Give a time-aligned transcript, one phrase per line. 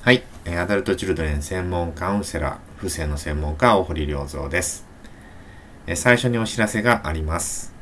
[0.00, 0.22] はい。
[0.46, 4.86] アダルトチルドレン専門カウンセラー、不正の専門家、大堀良三です。
[5.96, 7.74] 最初にお知らせがあります。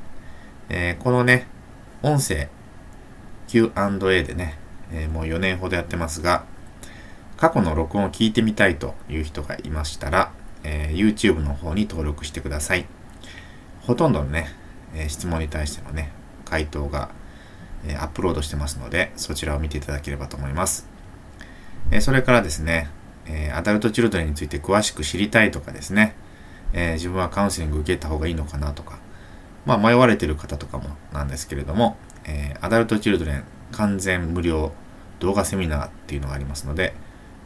[1.01, 1.47] このね、
[2.03, 2.49] 音声
[3.49, 4.57] Q&A でね、
[5.13, 6.47] もう4年ほどやってますが、
[7.37, 10.33] 過去の録音を聞いてみたいという人がいましたら、
[10.65, 12.87] YouTube の方に登録してください。
[13.83, 14.49] ほとんどのね、
[15.09, 16.11] 質問に対してのね、
[16.47, 17.11] 回答が
[18.01, 20.96] アップロードしてますので、そちらを見ていただければと思います。
[21.91, 22.91] えそれからですね、
[23.27, 26.15] えアダルトチルドレンについて詳しく知りたいとかですね、
[26.73, 28.99] え自分はカウンセリング受けた方がいいのかなとか、
[29.65, 34.73] まあ迷われてる方とかもなんですけれども、えアダルトチルドレン完全無料
[35.21, 36.95] 動画セミナーっていうのがありますので、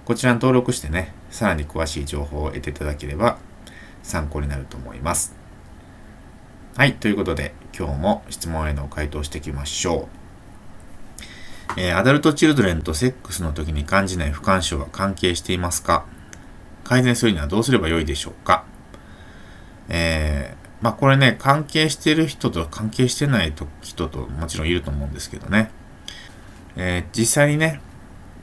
[0.04, 3.38] こちらに登録してね、さらに詳しい情報を得ていただければ
[4.02, 5.34] 参考になると思います。
[6.76, 10.19] はい、ということで今日も質問への回答していきましょう。
[11.76, 16.04] えー、アダルトチルドレンとセックスの時に感じない不干渉は関係していますか？
[16.84, 18.64] 改善するにはどうすればよいでしょうか？
[19.88, 25.70] えー、まあこれね、関係してる人と関係してない人ともちろんいると思うんですけどね。
[26.76, 27.80] えー、実際にね、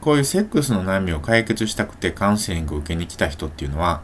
[0.01, 4.01] こういうセックスの悩みを解決したくてカウンセリングを受けに来た人っていうのは、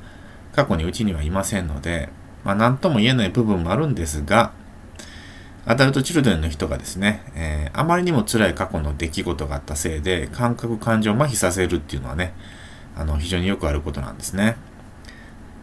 [0.53, 2.09] 過去にうちにはいませんので、
[2.43, 4.51] まあ何とも言えない部分もあるんですが、
[5.65, 12.33] アダルトチルドレンの人がですね、えー、あまりにも辛い過去の出来事があったせいで、感覚感情を麻痺させるっていうのはね、
[12.97, 14.57] あの、非常によくあることなんですね。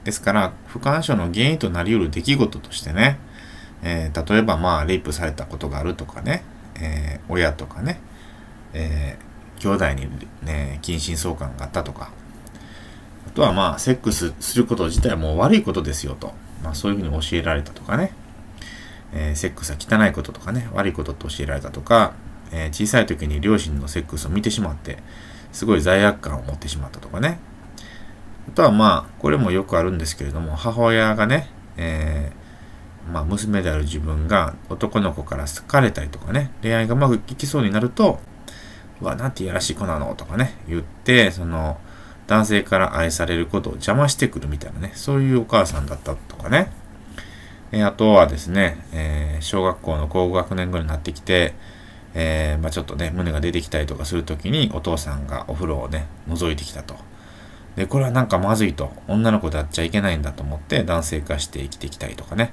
[0.04, 3.18] ですから、不干渉の原因となり得る出来事としてね、
[3.82, 6.44] えー、例えばまあ、レイプされたことがあるとかね、
[6.80, 8.00] えー、親とかね、
[8.72, 10.08] えー、兄弟に
[10.42, 12.10] ね、近親相関があったとか、
[13.26, 16.32] あとはまあ、セックスすること自体も悪いことですよと、
[16.64, 18.12] まあそういうふうに教えられたとかね、
[19.12, 22.14] えー、セックスは汚いこととかね、悪いことと教えられたとか、
[22.52, 24.98] えー、小さい時に両親のセックスを見てしまって、
[25.52, 27.38] すごい罪悪感を持ってしまったとかね。
[28.48, 38.20] あとはまあ、これもよくあるんですけれども、母親がね、えー、まあ、娘である自分が男の子から好かれたりとかね、恋愛がうまくいきそうになると、
[39.00, 41.78] うわ、なんていやらしい子なのとかね、言って、その、
[42.26, 46.70] 男性から愛されることを邪魔してくるみたいなね、そういうお母さんだったとかね。
[47.72, 51.54] えあとはですね、えー、小学校の高学年ぐらいになってきて、
[52.14, 56.96] えー、まあ、ちょっとね、胸が出てきたりとかするときに、お父さんがお風呂をね、覗いてきたと。
[57.76, 58.92] で、これはなんかまずいと。
[59.06, 62.52] 女の子であっちゃいけないんだと思って男性化して生きてきたりとかね。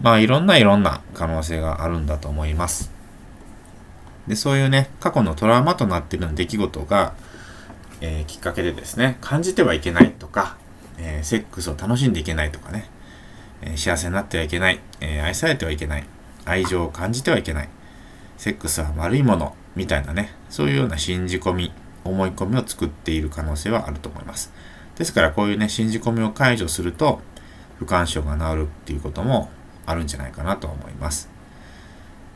[0.00, 2.90] まあ、いろんないろんな可能性があるんだと思います。
[4.26, 7.14] で、そういうね、過去のトラウマとなっている出来事が、
[8.00, 10.56] えー、きっかけでですね、感じてはいけないとか、
[10.98, 12.88] えセックスを楽しんでいけないとかね、
[13.62, 16.04] え幸せになってはいけない、え愛されてはいけない、
[16.44, 17.68] 愛情を感じてはいけない、
[18.36, 21.72] セックスは悪いもの、みたいなね、そういうような信じ込み、
[22.04, 24.52] 思い込みを作っている可能性はあると思います。
[24.96, 27.20] ですからこういうね、信じ込みを解除すると、
[27.78, 29.50] 不干渉が治るっていうことも
[29.86, 31.30] あるんじゃないかなと思います。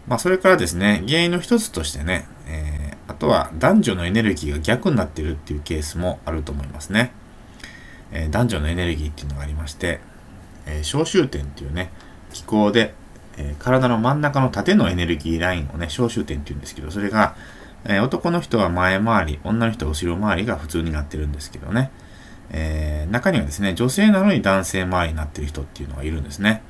[0.06, 7.12] まあそれからですね、原因の一つとしてね、えー、あとは男女のエネルギーが逆になってるっていうケースもあると思いますね。
[8.12, 10.00] えー、男女のエネルギーっていうのがありまして、
[10.66, 11.90] えー、小周点っていうね、
[12.32, 12.94] 気候で、
[13.36, 17.36] えー、体の真ん中の縦のエネルギーラインをね、小周点って言うんですけど、それが、
[17.86, 21.90] え、男の人は前回り、女の人は後ろ回りが普通になってるんですけどね、
[22.50, 26.62] え、中にはですね、女性なのに男性回りになってる人っていうのがいるんですね。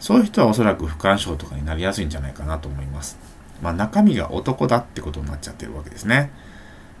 [0.00, 3.18] そういう人はおそらく不干渉とかになりやすいんじゃないかなと思います。
[3.62, 6.32] まあ中身が男だってことになっちゃってるわけですね。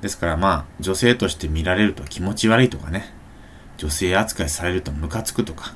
[0.02, 3.12] ですからまあ女性として見られると気持ち悪いとかね、
[3.76, 5.74] 女性扱いされるとムカつくとか、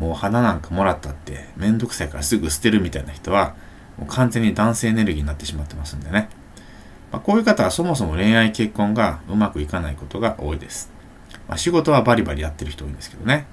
[0.00, 3.54] もう花なんかもらったってめんどくさいからすぐ捨てるみたいな人は、
[3.98, 6.30] もう完全に男性エネルギーになってしまってますんでね。
[7.12, 10.90] まあ、こういう方はそもそも恋愛結婚がうまくいかないことが多いです。
[11.46, 13.44] まあ、仕事はバリバリやってる人多いんですけどね。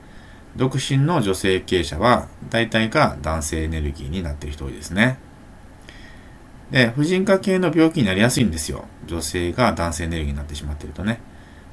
[0.56, 5.20] 独身の女性経営者は大体が男性エネルギーになってる人多いですね。
[6.72, 8.86] で、婦人科系の病気になりやすいんですよ。
[9.06, 11.20] 女性が男性エネルギーになってしまってるとね。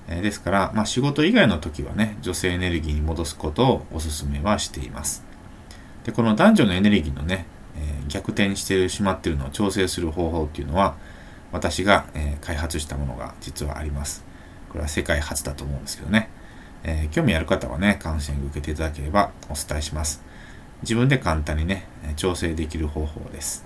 [0.09, 5.25] えですから、まあ、仕事以外の時はね、女性エネルギーに戻すことをお勧めはしています。
[6.05, 7.47] で、この男女のエネルギーのね、
[7.77, 10.97] えー、逆転してしまっているのを調整する方法っていうのは、
[11.53, 14.25] 私が、えー、開発したものが実はあります。
[14.69, 16.29] これは世界初だと思うんですけどね。
[16.83, 20.23] えー、興味ある方はね、カウンセリング受けていただければお伝えします。
[20.83, 21.87] 自分で簡単にね、
[22.17, 23.65] 調整できる方法です。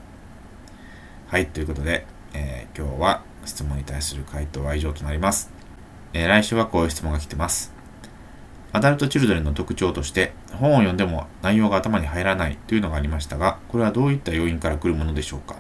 [1.26, 5.57] はい、ということで、え今日は質問に対する回答は以上となります。
[6.12, 7.72] えー、来週はこういう質問が来てます。
[8.72, 15.56] アダルトチルドレンの特徴として、本を読んでも内容が頭に入らないというのがありましたが、これはどういった要因から来るものでしょうか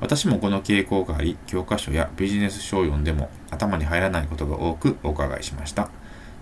[0.00, 5.90] 私もこの傾向があり、教科書やビジネス書を読んでも頭に入らないことが多くお伺いしました。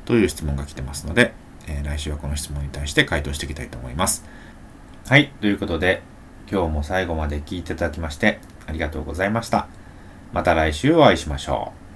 [0.04, 1.34] という質問が来てますので、
[1.66, 4.24] えー、来週はこの質問に対して回答していきたいと思います。
[5.06, 6.02] はい、ということで、
[6.50, 9.66] 今日も最後まで聞いていただきましてありがとうございました。
[10.32, 11.87] また来週お会いしましょう。